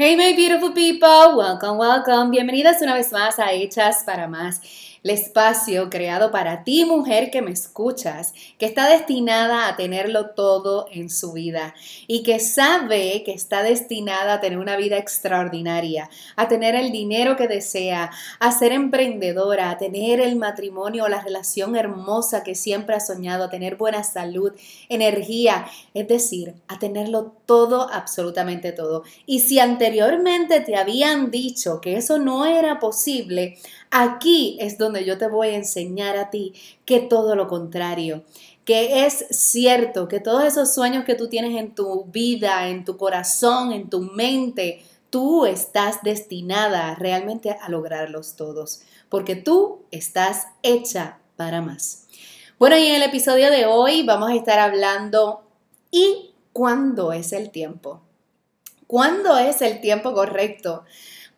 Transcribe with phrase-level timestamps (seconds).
[0.00, 2.30] Hey my beautiful people, welcome, welcome.
[2.30, 4.62] Bienvenidas una vez más a Hechas para Más
[5.02, 10.86] el espacio creado para ti, mujer que me escuchas, que está destinada a tenerlo todo
[10.92, 11.74] en su vida
[12.06, 17.36] y que sabe que está destinada a tener una vida extraordinaria, a tener el dinero
[17.36, 23.00] que desea, a ser emprendedora, a tener el matrimonio, la relación hermosa que siempre ha
[23.00, 24.52] soñado, a tener buena salud,
[24.88, 29.04] energía, es decir, a tenerlo todo, absolutamente todo.
[29.26, 33.58] Y si anteriormente te habían dicho que eso no era posible,
[33.90, 36.54] Aquí es donde yo te voy a enseñar a ti
[36.84, 38.22] que todo lo contrario,
[38.64, 42.96] que es cierto que todos esos sueños que tú tienes en tu vida, en tu
[42.96, 51.18] corazón, en tu mente, tú estás destinada realmente a lograrlos todos, porque tú estás hecha
[51.36, 52.06] para más.
[52.60, 55.42] Bueno, y en el episodio de hoy vamos a estar hablando
[55.90, 58.02] ¿y cuándo es el tiempo?
[58.86, 60.84] ¿Cuándo es el tiempo correcto?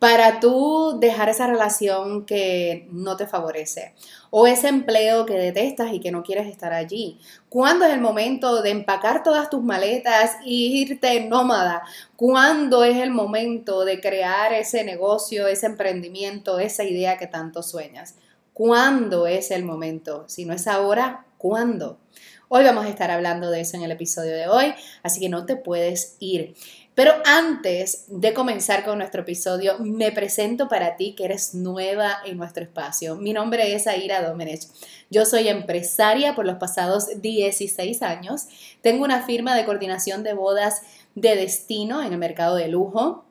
[0.02, 3.94] Para tú dejar esa relación que no te favorece
[4.30, 7.20] o ese empleo que detestas y que no quieres estar allí.
[7.48, 11.84] ¿Cuándo es el momento de empacar todas tus maletas y irte nómada?
[12.16, 18.16] ¿Cuándo es el momento de crear ese negocio, ese emprendimiento, esa idea que tanto sueñas?
[18.54, 20.24] ¿Cuándo es el momento?
[20.26, 22.00] Si no es ahora, ¿cuándo?
[22.54, 25.46] Hoy vamos a estar hablando de eso en el episodio de hoy, así que no
[25.46, 26.54] te puedes ir.
[26.94, 32.36] Pero antes de comenzar con nuestro episodio, me presento para ti que eres nueva en
[32.36, 33.16] nuestro espacio.
[33.16, 34.66] Mi nombre es Aira Domenech.
[35.08, 38.46] Yo soy empresaria por los pasados 16 años.
[38.82, 40.82] Tengo una firma de coordinación de bodas
[41.14, 43.24] de destino en el mercado de lujo.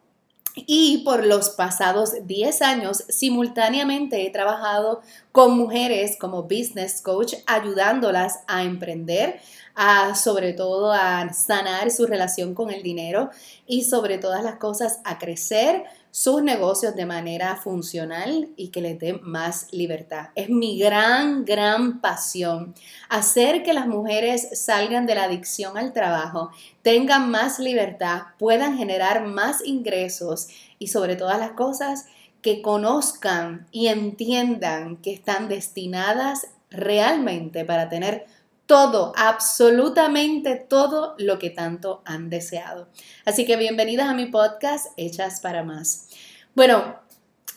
[0.56, 8.40] Y por los pasados 10 años, simultáneamente he trabajado con mujeres como business coach, ayudándolas
[8.48, 9.40] a emprender,
[9.76, 13.30] a sobre todo a sanar su relación con el dinero
[13.68, 19.00] y sobre todas las cosas a crecer sus negocios de manera funcional y que les
[19.00, 20.30] dé más libertad.
[20.36, 22.76] Es mi gran, gran pasión
[23.10, 26.52] hacer que las mujeres salgan de la adicción al trabajo,
[26.82, 32.06] tengan más libertad, puedan generar más ingresos y sobre todas las cosas
[32.42, 38.26] que conozcan y entiendan que están destinadas realmente para tener
[38.72, 42.88] todo, absolutamente todo lo que tanto han deseado.
[43.26, 46.08] Así que bienvenidas a mi podcast Hechas para Más.
[46.56, 46.96] Bueno,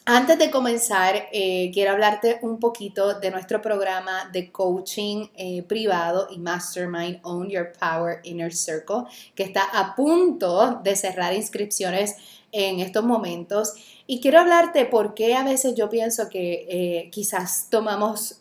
[0.07, 6.27] antes de comenzar, eh, quiero hablarte un poquito de nuestro programa de coaching eh, privado
[6.33, 9.05] y Mastermind Own Your Power Inner Circle,
[9.37, 12.17] que está a punto de cerrar inscripciones
[12.51, 13.75] en estos momentos.
[14.09, 18.37] Y quiero hablarte por qué a veces yo pienso que eh, quizás tomamos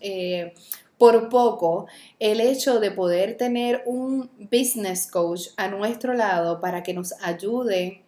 [1.03, 1.87] por poco
[2.17, 8.05] el hecho de poder tener un business coach a nuestro lado para que nos ayude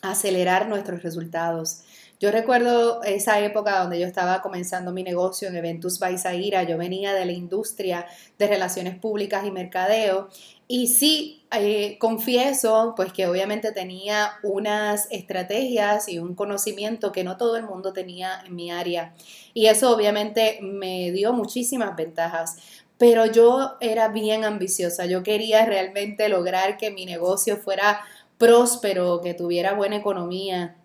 [0.00, 1.82] a acelerar nuestros resultados.
[2.18, 7.12] Yo recuerdo esa época donde yo estaba comenzando mi negocio en Eventus Baisaira, yo venía
[7.12, 8.06] de la industria
[8.38, 10.30] de relaciones públicas y mercadeo
[10.66, 17.36] y sí, eh, confieso pues que obviamente tenía unas estrategias y un conocimiento que no
[17.36, 19.14] todo el mundo tenía en mi área.
[19.52, 22.56] Y eso obviamente me dio muchísimas ventajas.
[22.98, 28.00] Pero yo era bien ambiciosa, yo quería realmente lograr que mi negocio fuera
[28.38, 30.76] próspero, que tuviera buena economía.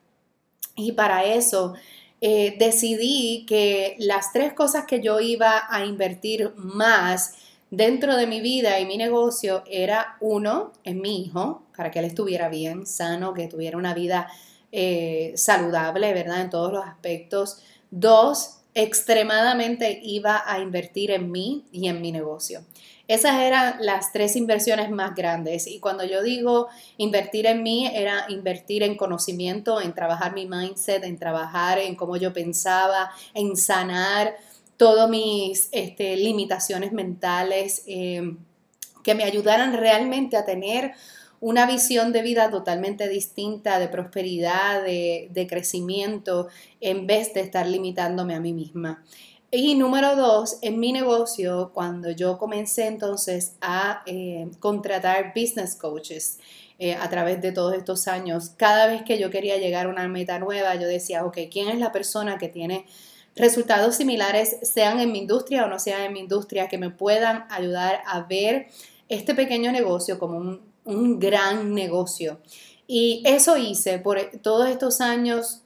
[0.75, 1.75] Y para eso
[2.21, 7.35] eh, decidí que las tres cosas que yo iba a invertir más,
[7.71, 12.05] dentro de mi vida y mi negocio era uno, en mi hijo, para que él
[12.05, 14.27] estuviera bien, sano, que tuviera una vida
[14.71, 16.41] eh, saludable, ¿verdad?
[16.41, 17.61] En todos los aspectos.
[17.91, 22.61] Dos, extremadamente iba a invertir en mí y en mi negocio.
[23.07, 25.65] Esas eran las tres inversiones más grandes.
[25.65, 31.03] Y cuando yo digo invertir en mí, era invertir en conocimiento, en trabajar mi mindset,
[31.03, 34.35] en trabajar en cómo yo pensaba, en sanar
[34.79, 38.37] todas mis este, limitaciones mentales, em,
[39.03, 40.93] que me ayudaran realmente a tener
[41.41, 46.47] una visión de vida totalmente distinta, de prosperidad, de, crecimiento,
[46.79, 49.03] en vez de estar limitándome a mí misma.
[49.51, 56.39] Y número dos, en mi negocio, cuando yo comencé entonces a eh, contratar business coaches
[56.77, 60.07] eh, a través de todos estos años, cada vez que yo quería llegar a una
[60.07, 62.85] meta nueva, yo decía, ok, ¿quién es la persona que tiene
[63.39, 67.45] resultados similares, sean en mi industria o no sean en mi industria, que me puedan
[67.49, 68.67] ayudar a ver
[69.07, 72.39] este pequeño negocio como un, gran negocio.
[72.87, 75.61] Y eso hice por todos estos años.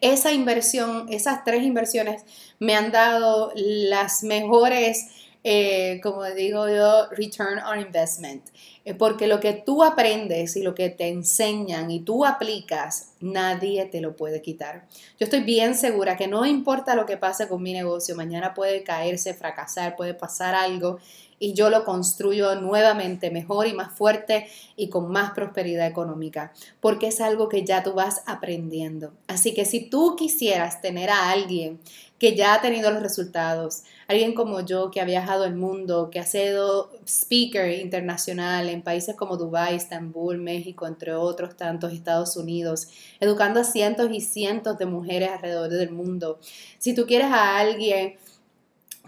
[0.00, 2.24] Esa inversión, esas tres inversiones
[2.58, 5.08] me han dado las mejores,
[5.42, 8.44] eh, como digo yo, return on investment.
[8.84, 13.84] Eh, porque lo que tú aprendes y lo que te enseñan y tú aplicas, nadie
[13.86, 14.86] te lo puede quitar.
[15.18, 18.82] Yo estoy bien segura que no importa lo que pase con mi negocio, mañana puede
[18.82, 20.98] caerse, fracasar, puede pasar algo
[21.38, 24.46] y yo lo construyo nuevamente mejor y más fuerte
[24.76, 29.12] y con más prosperidad económica, porque es algo que ya tú vas aprendiendo.
[29.26, 31.80] Así que si tú quisieras tener a alguien
[32.20, 36.20] que ya ha tenido los resultados, alguien como yo que ha viajado el mundo, que
[36.20, 42.88] ha sido speaker internacional en países como Dubái, Estambul, México, entre otros tantos, Estados Unidos,
[43.20, 46.38] educando a cientos y cientos de mujeres alrededor del mundo.
[46.78, 48.18] Si tú quieres a alguien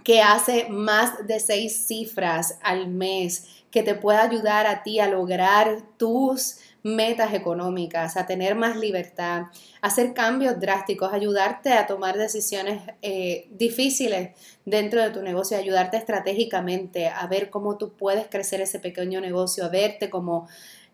[0.05, 5.09] que hace más de seis cifras al mes, que te pueda ayudar a ti a
[5.09, 9.43] lograr tus metas económicas, a tener más libertad,
[9.81, 14.31] a hacer cambios drásticos, ayudarte a tomar decisiones eh, difíciles
[14.65, 19.65] dentro de tu negocio, ayudarte estratégicamente a ver cómo tú puedes crecer ese pequeño negocio,
[19.65, 20.49] a verte como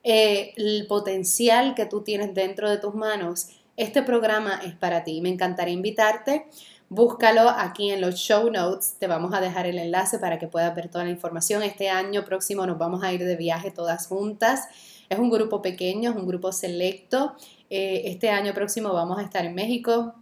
[0.04, 3.48] eh, el potencial que tú tienes dentro de tus manos.
[3.76, 5.20] Este programa es para ti.
[5.20, 6.46] Me encantaría invitarte
[6.90, 10.74] Búscalo aquí en los show notes, te vamos a dejar el enlace para que puedas
[10.74, 11.62] ver toda la información.
[11.62, 14.68] Este año próximo nos vamos a ir de viaje todas juntas.
[15.08, 17.34] Es un grupo pequeño, es un grupo selecto.
[17.70, 20.14] Eh, este año próximo vamos a estar en México,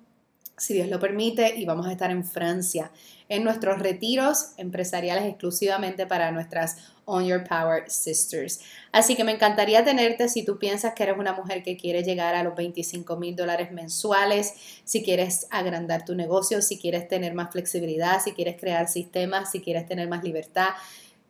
[0.56, 2.91] si Dios lo permite, y vamos a estar en Francia
[3.29, 8.61] en nuestros retiros empresariales exclusivamente para nuestras On Your Power Sisters.
[8.93, 12.35] Así que me encantaría tenerte si tú piensas que eres una mujer que quiere llegar
[12.35, 14.55] a los 25 mil dólares mensuales,
[14.85, 19.61] si quieres agrandar tu negocio, si quieres tener más flexibilidad, si quieres crear sistemas, si
[19.61, 20.71] quieres tener más libertad.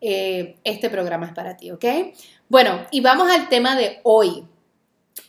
[0.08, 1.84] Eh, este programa es para ti, ¿ok?
[2.48, 4.46] Bueno, y vamos al tema de hoy.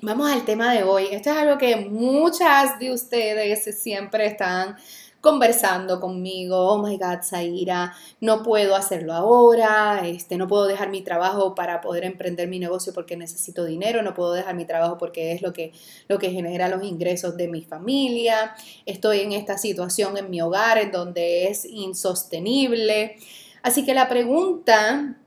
[0.03, 1.07] Vamos al tema de hoy.
[1.09, 4.75] Esto es algo que muchas de ustedes siempre están
[5.19, 11.01] conversando conmigo, oh my God, Zaira, no puedo hacerlo ahora, este, no puedo dejar mi
[11.01, 15.31] trabajo para poder emprender mi negocio porque necesito dinero, no puedo dejar mi trabajo porque
[15.31, 15.71] es lo que,
[16.07, 20.77] lo que genera los ingresos de mi familia, estoy en esta situación en mi hogar
[20.77, 23.15] en donde es insostenible.
[23.61, 25.17] Así que la pregunta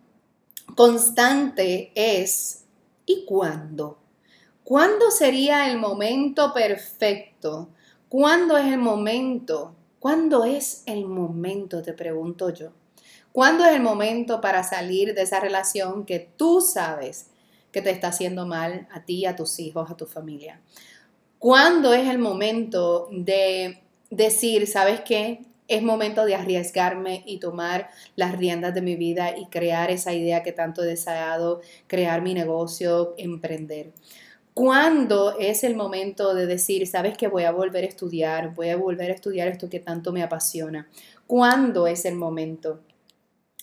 [0.75, 2.65] constante es,
[3.07, 3.99] ¿y cuándo?
[4.65, 7.69] ¿Cuándo sería el momento perfecto?
[8.09, 11.83] ¿Cuándo es el momento ¿Cuándo es el momento?
[11.83, 12.73] Te pregunto yo.
[13.33, 17.27] ¿Cuándo es el momento para salir de esa relación que tú sabes
[17.71, 20.63] que te está haciendo mal a ti, a tus hijos, a tu familia?
[21.39, 25.43] ¿Cuándo es el momento de decir, sabes qué?
[25.71, 30.43] Es momento de arriesgarme y tomar las riendas de mi vida y crear esa idea
[30.43, 33.93] que tanto he deseado, crear mi negocio, emprender.
[34.53, 38.77] ¿Cuándo es el momento de decir, sabes que voy a volver a estudiar, voy a
[38.77, 40.89] volver a estudiar esto que tanto me apasiona?
[41.29, 42.81] ¿Cuándo es el momento?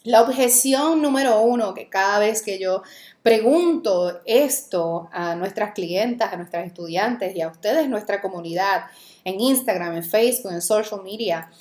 [0.04, 2.84] La objeción número uno que cada vez que yo
[3.22, 8.86] pregunto esto a nuestras clientas, a nuestras estudiantes y a ustedes, nuestra comunidad,
[9.26, 11.52] en Instagram, en Facebook, en social media,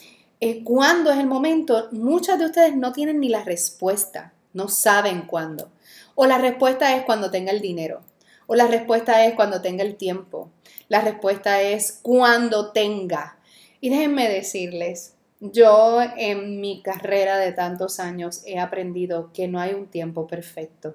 [0.65, 1.89] ¿cuándo es el momento?
[1.93, 5.71] Muchas de ustedes no tienen ni la respuesta, no saben cuándo.
[6.15, 8.03] O la respuesta es cuando tenga el dinero
[8.47, 10.51] o la respuesta es cuando tenga el tiempo.
[10.89, 13.39] La respuesta es cuando tenga.
[13.81, 19.75] Y déjenme decirles, yo en mi carrera de tantos años he aprendido que no hay
[19.75, 20.95] un tiempo perfecto.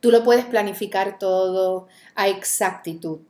[0.00, 3.20] Tú lo puedes planificar todo a exactitud,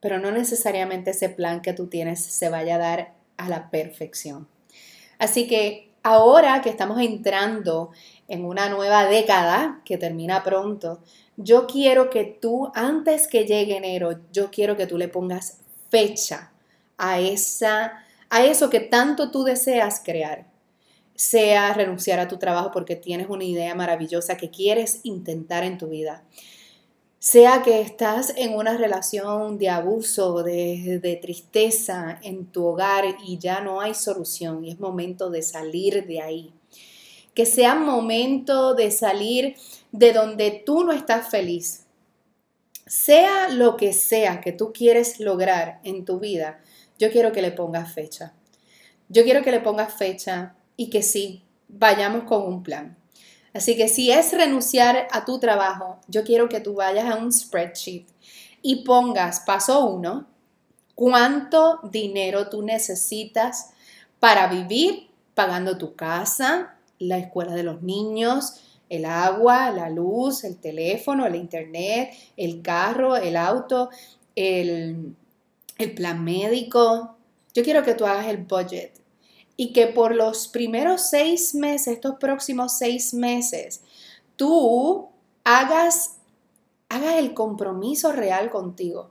[0.00, 4.48] pero no necesariamente ese plan que tú tienes se vaya a dar a la perfección.
[5.18, 7.90] Así que ahora que estamos entrando
[8.28, 11.00] en una nueva década que termina pronto,
[11.36, 15.58] yo quiero que tú, antes que llegue enero, yo quiero que tú le pongas
[15.90, 16.52] fecha
[16.96, 20.46] a, esa, a eso que tanto tú deseas crear.
[21.14, 25.88] Sea renunciar a tu trabajo porque tienes una idea maravillosa que quieres intentar en tu
[25.88, 26.22] vida.
[27.28, 33.36] Sea que estás en una relación de abuso, de, de tristeza en tu hogar y
[33.38, 36.52] ya no hay solución y es momento de salir de ahí
[37.34, 39.56] que sea momento de salir
[39.90, 41.84] de donde tú no estás feliz.
[42.86, 46.60] Sea lo que sea que tú quieres lograr en tu vida,
[46.96, 48.34] yo quiero que le pongas fecha.
[49.08, 52.96] Yo quiero que le pongas fecha y que sí, vayamos con un plan.
[53.56, 57.32] Así que si es renunciar a tu trabajo, yo quiero que tú vayas a un
[57.32, 58.06] spreadsheet
[58.60, 60.26] y pongas paso uno,
[60.94, 63.70] cuánto dinero tú necesitas
[64.20, 68.60] para vivir pagando tu casa, la escuela de los niños,
[68.90, 73.88] el agua, la luz, el teléfono, el internet, el carro, el auto,
[74.34, 75.16] el,
[75.78, 77.16] el plan médico.
[77.54, 78.92] Yo quiero que tú hagas el budget
[79.56, 83.80] y que por los primeros seis meses, estos próximos seis meses,
[84.36, 85.08] tú
[85.44, 86.16] hagas,
[86.88, 89.10] hagas el compromiso real contigo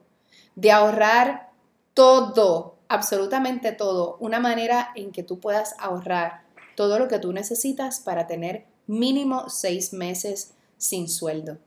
[0.55, 1.49] de ahorrar
[1.93, 6.43] todo, absolutamente todo, una manera en que tú puedas ahorrar
[6.75, 11.57] todo lo que tú necesitas para tener mínimo seis meses sin sueldo.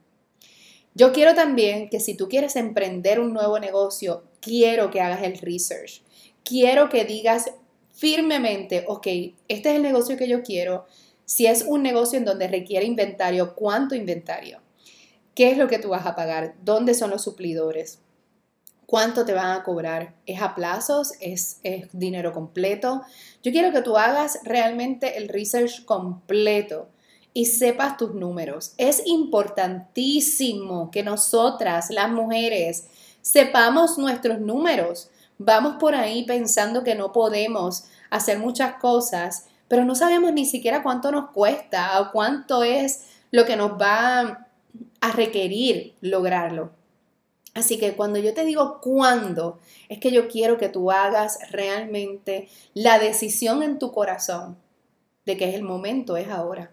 [0.95, 5.37] Yo quiero también que si tú quieres emprender un nuevo negocio, quiero que hagas el
[5.37, 6.01] research.
[6.43, 7.51] Quiero que digas
[7.99, 9.07] firmemente, ok,
[9.49, 10.85] este es el negocio que yo quiero.
[11.25, 14.61] Si es un negocio en donde requiere inventario, ¿cuánto inventario?
[15.35, 16.55] ¿Qué es lo que tú vas a pagar?
[16.63, 17.99] ¿Dónde son los suplidores?
[18.85, 20.15] ¿Cuánto te van a cobrar?
[20.25, 21.11] ¿Es a plazos?
[21.19, 23.01] ¿Es, ¿Es, dinero completo?
[23.43, 26.87] Yo quiero que tú hagas realmente el research completo
[27.33, 28.73] y sepas tus números.
[28.77, 32.87] Es importantísimo que nosotras, las mujeres,
[33.21, 35.09] sepamos nuestros números.
[35.41, 40.83] Vamos por ahí pensando que no podemos hacer muchas cosas, pero no sabemos ni siquiera
[40.83, 44.47] cuánto nos cuesta o cuánto es lo que nos va
[44.99, 46.71] a requerir lograrlo.
[47.53, 52.49] Así que cuando yo te digo cuándo, es que yo quiero que tú hagas realmente
[52.73, 54.57] la decisión en tu corazón
[55.25, 56.71] de que es el momento, es ahora.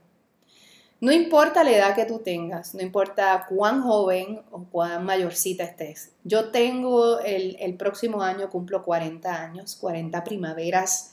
[1.07, 6.11] No importa la edad que tú tengas, no importa cuán joven o cuán mayorcita estés.
[6.25, 11.13] Yo tengo el, próximo año, cumplo 40 años, 40 primaveras.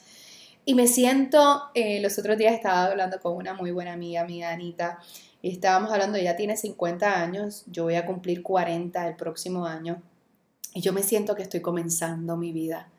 [0.65, 4.49] Y me siento, eh, los otros días estaba hablando con una muy buena amiga mía,
[4.49, 4.97] Anita,
[5.43, 10.01] y estábamos hablando, ella tiene 50 años, yo voy a cumplir 40 el próximo año,
[10.73, 12.89] y yo me siento que estoy comenzando mi vida.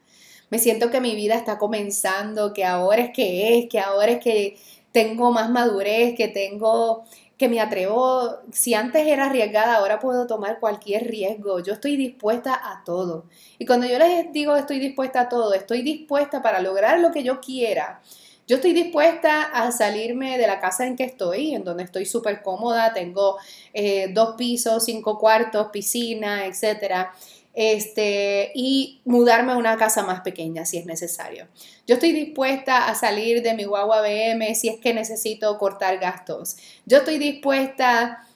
[0.49, 4.21] Me siento que mi vida está comenzando, que ahora es que es, que ahora es
[4.21, 4.57] que
[4.95, 7.03] tengo más madurez, que tengo,
[7.37, 12.55] que me atrevo, si antes era arriesgada, ahora puedo tomar cualquier riesgo, yo estoy dispuesta
[12.55, 13.25] a todo.
[13.59, 17.25] Y cuando yo les digo estoy dispuesta a todo, estoy dispuesta para lograr lo que
[17.25, 18.01] yo quiera.
[18.47, 22.43] Yo estoy dispuesta a salirme de la casa en que estoy, en donde estoy súper
[22.43, 23.39] cómoda, tengo
[23.73, 27.13] eh, dos pisos, cinco cuartos, piscina, etcétera
[27.55, 31.47] este, y mudarme a una casa más pequeña si es necesario.
[31.87, 36.57] Yo estoy dispuesta a salir de mi guagua BM si es que necesito cortar gastos.
[36.85, 38.27] Yo estoy dispuesta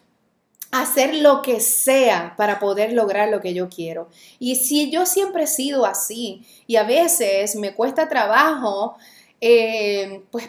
[0.71, 4.09] a hacer lo que sea para poder lograr lo que yo quiero.
[4.39, 8.97] Y si yo siempre he sido así y a veces me cuesta trabajo,
[9.41, 10.49] eh, pues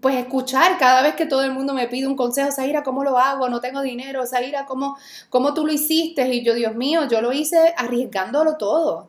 [0.00, 3.18] pues escuchar cada vez que todo el mundo me pide un consejo, Zaira, ¿cómo lo
[3.18, 3.48] hago?
[3.48, 4.96] No tengo dinero, Zaira, ¿cómo,
[5.30, 6.28] ¿cómo tú lo hiciste?
[6.28, 9.08] Y yo, Dios mío, yo lo hice arriesgándolo todo.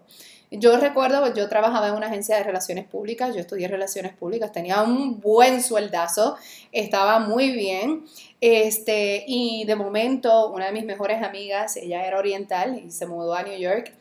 [0.51, 4.81] Yo recuerdo, yo trabajaba en una agencia de relaciones públicas, yo estudié relaciones públicas, tenía
[4.81, 6.37] un buen sueldazo,
[6.71, 8.05] estaba muy bien,
[8.41, 13.35] este, y de momento una de mis mejores amigas, ella era oriental y se mudó
[13.35, 13.93] a New York,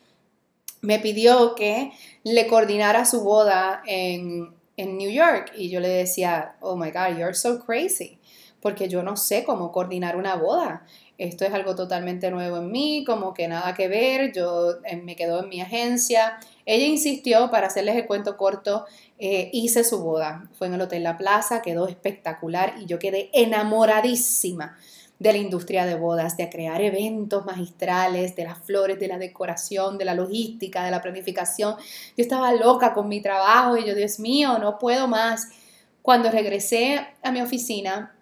[0.81, 1.93] me pidió que
[2.25, 7.19] le coordinara su boda en, en New York y yo le decía, oh my God,
[7.19, 8.19] you're so crazy,
[8.63, 10.87] porque yo no sé cómo coordinar una boda.
[11.19, 15.17] Esto es algo totalmente nuevo en mí, como que nada que ver, yo eh, me
[15.17, 16.39] quedo en mi agencia.
[16.65, 18.87] Ella insistió, para hacerles el cuento corto,
[19.19, 20.49] eh, hice su boda.
[20.55, 24.79] Fue en el Hotel La Plaza, quedó espectacular y yo quedé enamoradísima
[25.19, 29.99] de la industria de bodas, de crear eventos magistrales, de las flores, de la decoración,
[29.99, 31.75] de la logística, de la planificación.
[32.17, 35.49] Yo estaba loca con mi trabajo y yo, Dios mío, no puedo más.
[36.03, 38.15] Cuando regresé a mi oficina,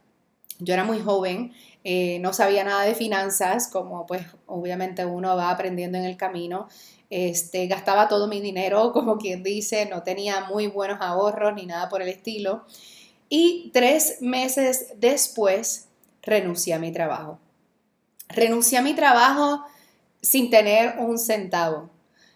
[0.58, 1.52] yo era muy joven,
[1.84, 6.68] eh, no sabía nada de finanzas, como pues obviamente uno va aprendiendo en el camino.
[7.10, 11.88] Este, gastaba todo mi dinero, como quien dice, no tenía muy buenos ahorros ni nada
[11.88, 12.64] por el estilo.
[13.28, 15.85] Y tres meses después
[16.26, 17.38] renuncié a mi trabajo.
[18.28, 19.64] Renuncié a mi trabajo
[20.21, 21.88] sin tener un centavo,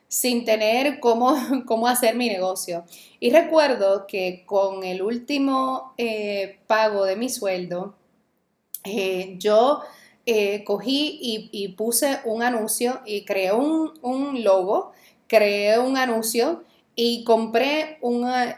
[0.08, 1.34] sin tener cómo,
[1.66, 2.84] cómo hacer mi negocio.
[3.18, 7.96] Y recuerdo que con el último eh, pago de mi sueldo,
[8.84, 9.80] eh, yo
[10.24, 14.92] eh, cogí y, puse un anuncio y creé un, un, logo,
[15.26, 16.62] creé un anuncio
[16.94, 18.56] y compré una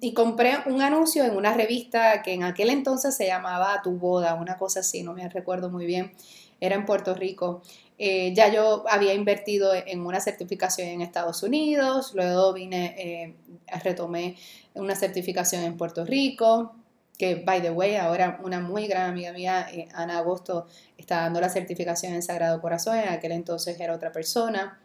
[0.00, 4.34] y compré un anuncio en una revista que en aquel entonces se llamaba Tu Boda,
[4.34, 6.12] una cosa así, no me recuerdo muy bien,
[6.60, 7.62] era en Puerto Rico.
[7.98, 13.34] Eh, ya yo había invertido en una certificación en Estados Unidos, luego vine, eh,
[13.82, 14.36] retomé
[14.74, 16.74] una certificación en Puerto Rico,
[17.18, 21.40] que, by the way, ahora una muy gran amiga mía, eh, Ana Agosto, está dando
[21.40, 24.80] la certificación en Sagrado Corazón, en aquel entonces era otra persona.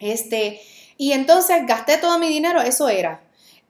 [0.00, 0.60] Este,
[0.96, 3.20] y entonces gasté todo mi dinero, eso era,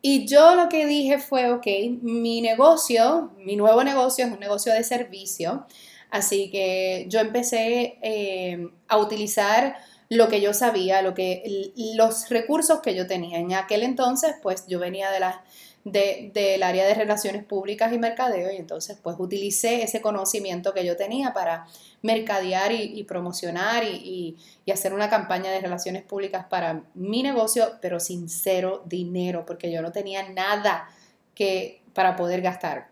[0.01, 1.67] y yo lo que dije fue, ok,
[2.03, 5.67] mi negocio, mi nuevo negocio es un negocio de servicio,
[6.11, 9.77] así que yo empecé eh, a utilizar
[10.09, 13.39] lo que yo sabía, lo que, los recursos que yo tenía.
[13.39, 15.45] En aquel entonces, pues yo venía de la,
[15.85, 20.97] del área de relaciones públicas y mercadeo y entonces pues utilicé ese conocimiento que yo
[20.97, 21.67] tenía para
[22.03, 24.37] mercadear y, promocionar y,
[24.73, 29.83] hacer una campaña de relaciones públicas para mi negocio, pero sin cero dinero, porque yo
[29.83, 30.89] no tenía nada
[31.35, 32.89] que, para poder gastar.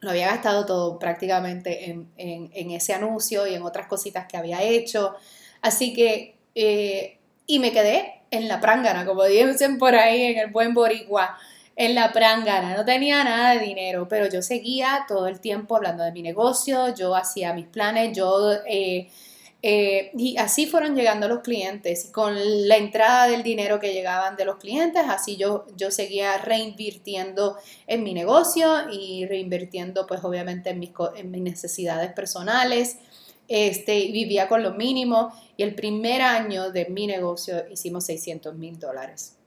[0.00, 5.14] Lo había gastado todo prácticamente en, ese anuncio y en otras cositas que había hecho.
[5.62, 10.50] Así que, eh, y me quedé en la prángana, como dicen por ahí en el
[10.50, 11.38] buen boricua
[11.76, 16.04] en la prangana, no tenía nada de dinero, pero yo seguía todo el tiempo hablando
[16.04, 18.52] de mi negocio, yo hacía mis planes, yo...
[18.66, 19.08] Eh,
[19.66, 22.10] eh, y así fueron llegando los clientes.
[22.12, 22.34] Con
[22.68, 28.02] la entrada del dinero que llegaban de los clientes, así yo, yo seguía reinvirtiendo en
[28.02, 32.98] mi negocio y reinvirtiendo pues obviamente en mis, en mis necesidades personales.
[33.48, 38.78] Este, vivía con lo mínimo y el primer año de mi negocio hicimos 600 mil
[38.78, 39.38] dólares.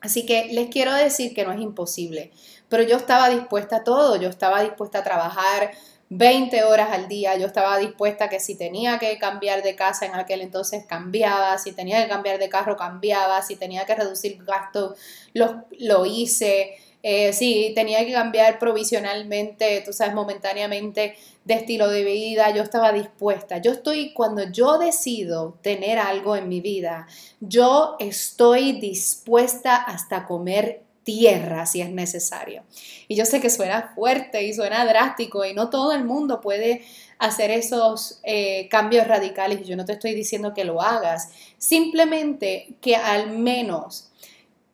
[0.00, 2.30] Así que les quiero decir que no es imposible,
[2.68, 5.72] pero yo estaba dispuesta a todo, yo estaba dispuesta a trabajar
[6.08, 10.06] 20 horas al día, yo estaba dispuesta a que si tenía que cambiar de casa
[10.06, 14.42] en aquel entonces cambiaba, si tenía que cambiar de carro cambiaba, si tenía que reducir
[14.44, 14.98] gastos
[15.34, 22.04] lo, lo hice, eh, si tenía que cambiar provisionalmente, tú sabes, momentáneamente de estilo de
[22.04, 23.58] vida, yo estaba dispuesta.
[23.58, 27.06] Yo estoy, cuando yo decido tener algo en mi vida,
[27.40, 32.62] yo estoy dispuesta hasta comer tierra si es necesario.
[33.08, 36.82] Y yo sé que suena fuerte y suena drástico y no todo el mundo puede
[37.18, 39.66] hacer esos eh, cambios radicales.
[39.66, 44.09] Yo no te estoy diciendo que lo hagas, simplemente que al menos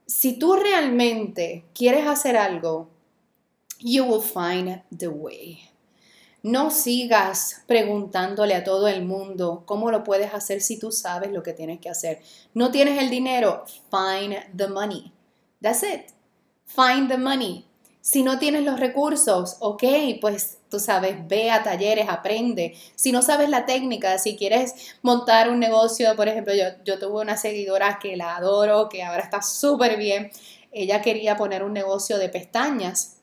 [0.06, 2.88] si tú realmente quieres hacer algo,
[3.80, 5.60] you will find the way.
[6.42, 11.42] No sigas preguntándole a todo el mundo cómo lo puedes hacer si tú sabes lo
[11.42, 12.22] que tienes que hacer.
[12.54, 15.12] No tienes el dinero, find the money.
[15.60, 16.12] That's it.
[16.66, 17.66] Find the money.
[18.00, 19.82] Si no tienes los recursos, ok,
[20.20, 22.75] pues tú sabes, ve a talleres, aprende.
[22.94, 27.23] Si no sabes la técnica, si quieres montar un negocio, por ejemplo, yo, yo tuve
[27.23, 30.30] una seguidora que la adoro, que ahora está súper bien.
[30.72, 33.18] Ella quería poner un negocio de pestañas.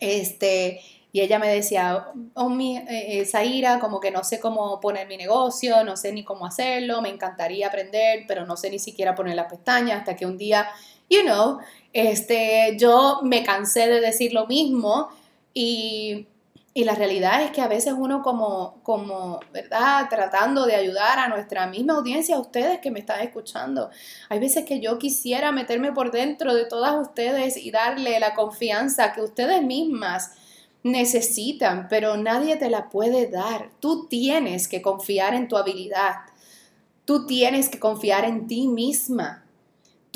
[0.00, 0.80] Este,
[1.16, 5.16] y ella me decía, oh, mi, eh, Zaira, como que no sé cómo poner mi
[5.16, 9.34] negocio, no sé ni cómo hacerlo, me encantaría aprender, pero no sé ni siquiera poner
[9.34, 10.68] las pestañas, hasta que un día,
[11.08, 11.58] you know,
[11.94, 15.08] este, yo me cansé de decir lo mismo
[15.58, 16.26] y,
[16.74, 20.10] y la realidad es que a veces uno como, como, ¿verdad?
[20.10, 23.88] Tratando de ayudar a nuestra misma audiencia, a ustedes que me están escuchando,
[24.28, 29.14] hay veces que yo quisiera meterme por dentro de todas ustedes y darle la confianza
[29.14, 30.32] que ustedes mismas
[30.82, 33.70] necesitan, pero nadie te la puede dar.
[33.80, 36.16] Tú tienes que confiar en tu habilidad.
[37.06, 39.45] Tú tienes que confiar en ti misma.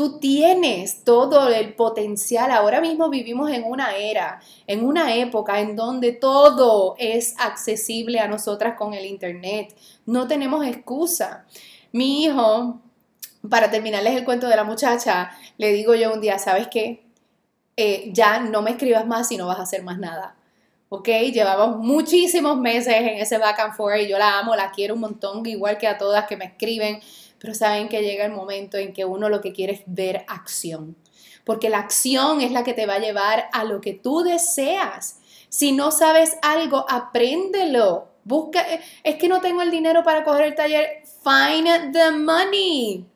[0.00, 2.50] Tú tienes todo el potencial.
[2.52, 8.26] Ahora mismo vivimos en una era, en una época en donde todo es accesible a
[8.26, 9.76] nosotras con el Internet.
[10.06, 11.44] No tenemos excusa.
[11.92, 12.80] Mi hijo,
[13.46, 17.04] para terminarles el cuento de la muchacha, le digo yo un día, ¿sabes qué?
[17.76, 20.34] Eh, ya no me escribas más y no vas a hacer más nada
[20.90, 21.08] ¿ok?
[21.32, 25.00] Llevamos muchísimos meses en ese back and forth y yo la amo, la quiero un
[25.00, 27.00] montón, igual que a todas que me escriben,
[27.40, 30.96] pero saben que llega el momento en que uno lo que quiere es ver acción,
[31.44, 35.20] porque la acción es la que te va a llevar a lo que tú deseas.
[35.48, 38.08] Si no sabes algo, apréndelo.
[38.22, 38.64] Busca,
[39.02, 41.02] es que no tengo el dinero para coger el taller.
[41.24, 43.06] Find the money.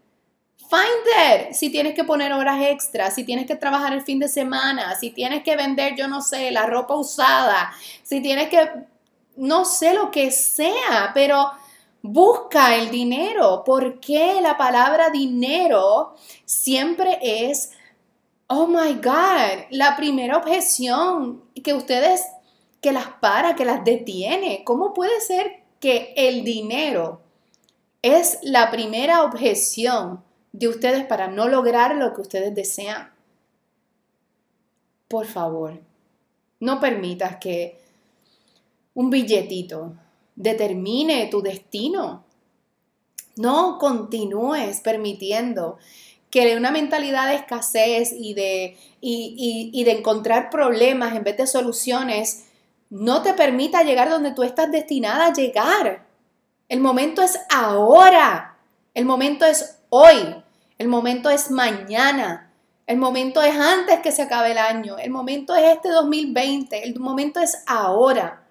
[0.57, 1.53] Find it.
[1.53, 5.11] Si tienes que poner horas extras, si tienes que trabajar el fin de semana, si
[5.11, 8.69] tienes que vender, yo no sé, la ropa usada, si tienes que,
[9.37, 11.53] no sé lo que sea, pero
[12.05, 13.65] busca el dinero.
[13.67, 16.15] porque la palabra dinero
[16.45, 17.73] siempre es,
[18.47, 22.23] oh my God, la primera objeción que ustedes,
[22.81, 24.63] que las para, que las detiene?
[24.65, 27.21] ¿Cómo puede ser que el dinero
[28.03, 30.23] es la primera objeción?
[30.55, 33.13] de ustedes para no lograr lo que ustedes desean.
[35.09, 35.81] Por favor,
[36.61, 37.81] no permitas que
[38.95, 39.97] un billetito
[40.37, 42.25] determine tu destino.
[43.37, 45.79] No continúes permitiendo
[46.31, 52.47] que una mentalidad de escasez y de, y, de encontrar problemas en vez de soluciones
[52.91, 56.07] no te permita llegar donde tú estás destinada a llegar.
[56.69, 58.57] El momento es ahora.
[58.95, 60.43] El momento es hoy.
[60.79, 62.53] El momento es mañana.
[62.87, 64.99] El momento es antes que se acabe el año.
[64.99, 66.85] El momento es este 2020.
[66.85, 68.44] El momento es ahora.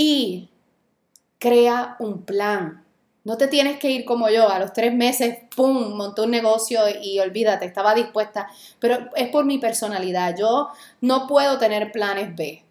[0.00, 0.48] Y
[1.40, 2.84] crea un plan.
[3.24, 6.82] No te tienes que ir como yo, a los tres meses, ¡pum!, montó un negocio
[7.02, 10.36] y olvídate, estaba dispuesta, pero es por mi personalidad.
[10.38, 10.68] Yo
[11.00, 12.62] no puedo tener planes B,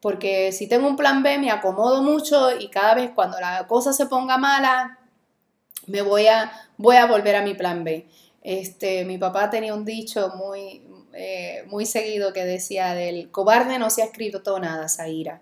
[0.00, 3.92] porque si tengo un plan B me acomodo mucho y cada vez cuando la cosa
[3.92, 5.00] se ponga mala,
[5.88, 8.06] me voy a, voy a volver a mi plan B.
[8.42, 13.90] Este, mi papá tenía un dicho muy, eh, muy seguido que decía, del cobarde no
[13.90, 15.40] se ha escrito nada, Zaira.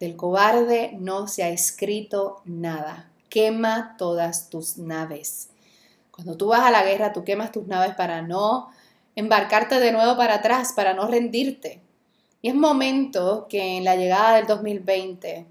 [0.00, 3.10] Del cobarde no se ha escrito nada.
[3.28, 5.50] Quema todas tus naves.
[6.10, 8.70] Cuando tú vas a la guerra, tú quemas tus naves para no
[9.14, 11.82] embarcarte de nuevo para atrás, para no rendirte.
[12.40, 15.46] Y es momento que en la llegada del 2020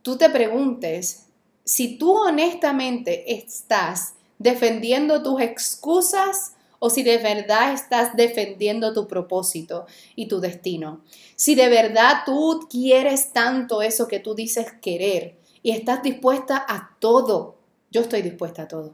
[0.00, 1.26] tú te preguntes
[1.64, 6.53] si tú honestamente estás defendiendo tus excusas
[6.84, 11.00] o si de verdad estás defendiendo tu propósito y tu destino.
[11.34, 16.94] Si de verdad tú quieres tanto eso que tú dices querer y estás dispuesta a
[16.98, 17.56] todo,
[17.90, 18.92] yo estoy dispuesta a todo.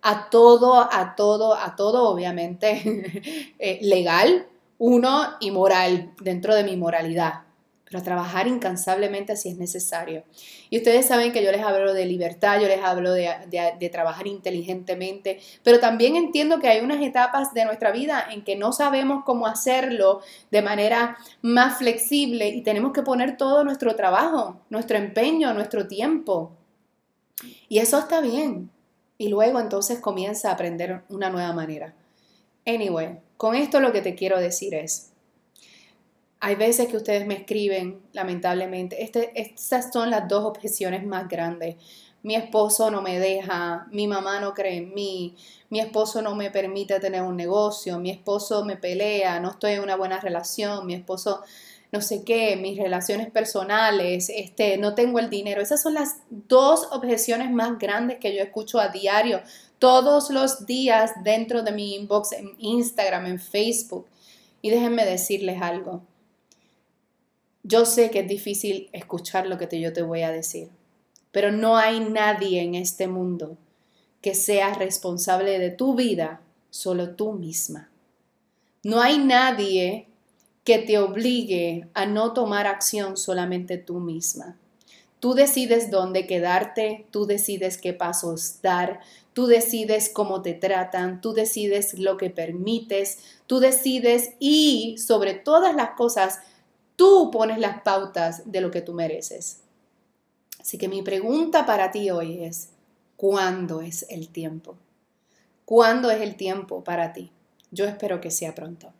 [0.00, 4.46] A todo, a todo, a todo, obviamente eh, legal,
[4.78, 7.49] uno y moral, dentro de mi moralidad
[7.90, 10.22] pero trabajar incansablemente si es necesario.
[10.70, 15.40] Y ustedes saben que yo les hablo de libertad, yo les hablo de, trabajar inteligentemente,
[15.64, 19.48] pero también entiendo que hay unas etapas de nuestra vida en que no sabemos cómo
[19.48, 20.20] hacerlo
[20.52, 26.52] de manera más flexible y tenemos que poner todo nuestro trabajo, nuestro empeño, nuestro tiempo.
[27.68, 28.70] Y eso está bien.
[29.18, 31.92] Y luego entonces comienza a aprender una nueva manera.
[32.64, 35.10] Anyway, con esto lo que te quiero decir es,
[36.40, 41.76] hay veces que ustedes me escriben, lamentablemente, este, estas son las dos objeciones más grandes.
[42.22, 45.36] Mi esposo no me deja, mi mamá no cree en mí,
[45.68, 49.82] mi esposo no me permite tener un negocio, mi esposo me pelea, no estoy en
[49.82, 51.42] una buena relación, mi esposo
[51.92, 55.60] no sé qué, mis relaciones personales, este, no tengo el dinero.
[55.60, 59.40] Esas son las dos objeciones más grandes que yo escucho a diario,
[59.78, 64.06] todos los días dentro de mi inbox en Instagram, en Facebook.
[64.62, 66.02] Y déjenme decirles algo.
[67.62, 70.70] Yo sé que es difícil escuchar lo que yo te voy a decir,
[71.30, 73.56] pero no hay nadie en este mundo
[74.22, 77.90] que sea responsable de tu vida, solo tú misma.
[78.82, 80.06] No hay nadie
[80.64, 84.56] que te obligue a no tomar acción solamente tú misma.
[85.20, 89.00] Tú decides dónde quedarte, tú decides qué pasos dar,
[89.34, 95.74] tú decides cómo te tratan, tú decides lo que permites, tú decides y sobre todas
[95.76, 96.40] las cosas
[97.00, 99.62] Tú pones las pautas de lo que tú mereces.
[100.60, 102.72] Así que mi pregunta para ti hoy es,
[103.16, 104.76] ¿cuándo es el tiempo?
[105.64, 107.32] ¿Cuándo es el tiempo para ti?
[107.70, 108.92] Yo espero que sea pronto.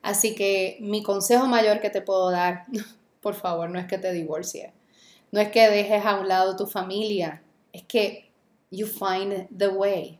[0.00, 2.64] Así que mi consejo mayor que te puedo dar,
[3.20, 4.72] por favor, no es que te divorcies,
[5.30, 7.42] no es que dejes a un lado tu familia,
[7.74, 8.30] es que
[8.70, 10.18] you find the way.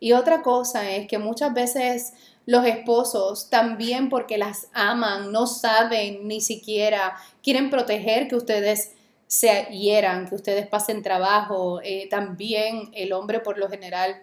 [0.00, 2.12] Y otra cosa es que muchas veces
[2.48, 8.92] los esposos también porque las aman, no saben ni siquiera, quieren proteger que ustedes
[9.26, 11.82] se hieran, que ustedes pasen trabajo.
[11.84, 14.22] Eh, también el hombre por lo general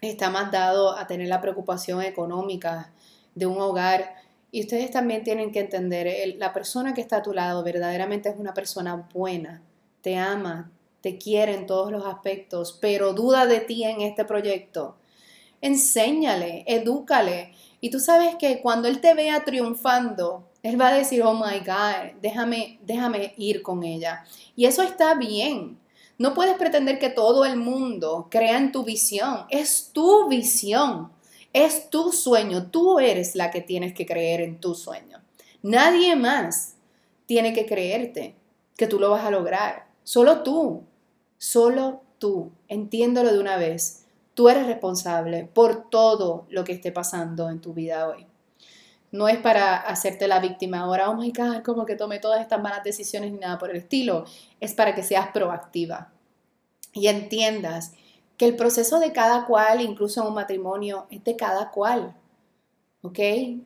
[0.00, 2.90] está más dado a tener la preocupación económica
[3.36, 4.16] de un hogar.
[4.50, 8.34] Y ustedes también tienen que entender, la persona que está a tu lado verdaderamente es
[8.36, 9.62] una persona buena,
[10.00, 14.96] te ama, te quiere en todos los aspectos, pero duda de ti en este proyecto
[15.60, 17.52] enséñale, edúcale.
[17.80, 21.58] Y tú sabes que cuando él te vea triunfando, él va a decir, oh my
[21.60, 24.24] God, déjame, déjame ir con ella.
[24.56, 25.78] Y eso está bien.
[26.18, 29.46] No puedes pretender que todo el mundo crea en tu visión.
[29.48, 31.10] Es tu visión.
[31.54, 32.70] Es tu sueño.
[32.70, 35.18] Tú eres la que tienes que creer en tu sueño.
[35.62, 36.74] Nadie más
[37.24, 38.34] tiene que creerte
[38.76, 39.86] que tú lo vas a lograr.
[40.04, 40.82] Solo tú.
[41.38, 42.50] Solo tú.
[42.68, 43.99] Entiéndolo de una vez.
[44.40, 48.26] Tú eres responsable por todo lo que esté pasando en tu vida hoy.
[49.12, 52.62] No es para hacerte la víctima ahora, oh my God, como que tome todas estas
[52.62, 54.24] malas decisiones ni nada por el estilo.
[54.58, 56.10] Es para que seas proactiva
[56.94, 57.92] y entiendas
[58.38, 62.16] que el proceso de cada cual, incluso en un matrimonio, es de cada cual.
[63.02, 63.18] ¿Ok?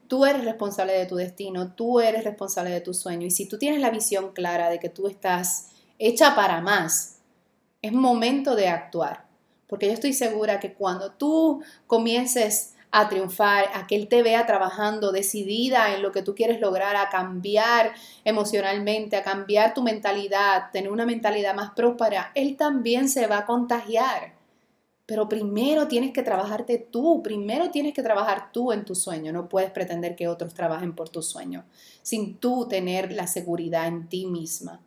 [0.08, 3.28] Tú eres responsable de tu destino, tú eres responsable de tu sueño.
[3.28, 5.68] Y si tú tienes la visión clara de que tú estás
[6.00, 7.20] hecha para más,
[7.80, 9.23] es momento de actuar.
[9.74, 14.46] Porque yo estoy segura que cuando tú comiences a triunfar, a que Él te vea
[14.46, 17.92] trabajando decidida en lo que tú quieres lograr, a cambiar
[18.24, 23.46] emocionalmente, a cambiar tu mentalidad, tener una mentalidad más próspera, Él también se va a
[23.46, 24.34] contagiar.
[25.06, 29.32] Pero primero tienes que trabajarte tú, primero tienes que trabajar tú en tu sueño.
[29.32, 31.64] No puedes pretender que otros trabajen por tu sueño
[32.02, 34.78] sin tú tener la seguridad en ti misma.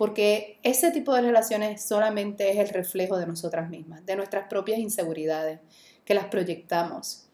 [0.00, 4.78] Porque ese tipo de relaciones solamente es el reflejo de nosotras mismas, de nuestras propias
[4.78, 5.60] inseguridades,
[6.06, 7.28] que las proyectamos.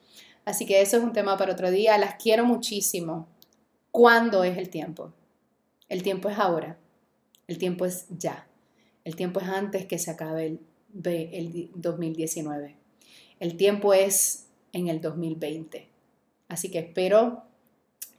[0.44, 1.96] Así que eso es un tema para otro día.
[1.96, 3.28] Las quiero muchísimo.
[3.92, 5.12] ¿Cuándo es el tiempo?
[5.88, 6.76] El tiempo es ahora.
[7.46, 8.48] El tiempo es ya.
[9.04, 10.60] El tiempo es antes que se acabe el,
[11.04, 12.74] el 2019.
[13.38, 15.88] El tiempo es en el 2020.
[16.48, 17.44] Así que espero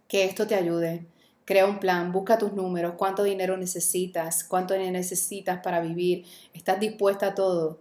[0.07, 1.05] que esto te ayude
[1.47, 6.25] Crea un plan, busca tus números, cuánto dinero necesitas, cuánto necesitas para vivir.
[6.53, 7.79] ¿Estás dispuesta a todo?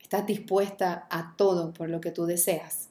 [0.00, 2.90] ¿Estás dispuesta a todo por lo que tú deseas?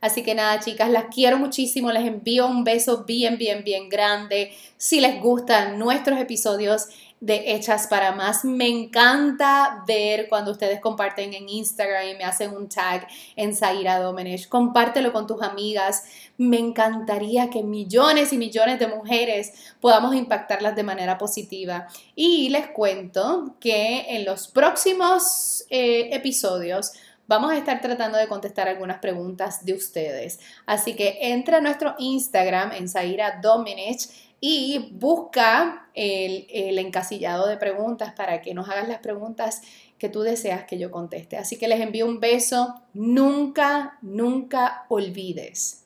[0.00, 1.90] Así que nada, chicas, las quiero muchísimo.
[1.90, 4.52] Les envío un beso bien, bien, bien grande.
[4.76, 6.86] Si les gustan nuestros episodios,
[7.20, 8.44] de Hechas para Más.
[8.44, 13.98] Me encanta ver cuando ustedes comparten en Instagram y me hacen un tag en Zaira
[13.98, 14.48] Domenech.
[14.48, 16.04] Compártelo con tus amigas.
[16.36, 21.88] Me encantaría que millones y millones de mujeres podamos impactarlas de manera positiva.
[22.14, 26.92] Y les cuento que en los próximos eh, episodios
[27.28, 30.40] vamos a estar tratando de contestar algunas preguntas de ustedes.
[30.66, 34.08] Así que entra a nuestro Instagram en Zaira Domenech
[34.40, 39.62] y busca el, el, encasillado de preguntas para que nos hagas las preguntas
[39.98, 41.36] que tú deseas que yo conteste.
[41.36, 42.80] Así que les envío un beso.
[42.94, 45.84] Nunca, nunca olvides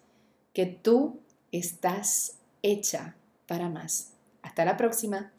[0.52, 4.12] que tú estás hecha para más.
[4.42, 5.32] Hasta la próxima.